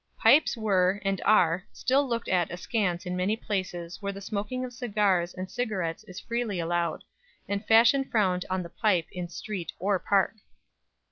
Pipes 0.17 0.57
were 0.57 0.99
(and 1.05 1.21
are) 1.25 1.63
still 1.71 2.07
looked 2.09 2.27
at 2.27 2.49
askance 2.49 3.05
in 3.05 3.15
many 3.15 3.35
places 3.37 4.01
where 4.01 4.11
the 4.11 4.19
smoking 4.19 4.65
of 4.65 4.73
cigars 4.73 5.31
and 5.35 5.47
cigarettes 5.51 6.03
is 6.05 6.19
freely 6.19 6.59
allowed, 6.59 7.03
and 7.47 7.63
fashion 7.67 8.03
frowned 8.03 8.43
on 8.49 8.63
the 8.63 8.69
pipe 8.69 9.05
in 9.11 9.29
street 9.29 9.73
or 9.77 9.99
Park. 9.99 10.37